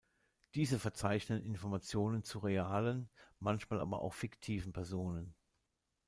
[0.55, 3.07] Diese verzeichnen Informationen zu realen,
[3.37, 5.35] manchmal aber auch zu fiktiven Personen.